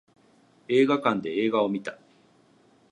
[0.67, 1.99] 映画館で映画を見た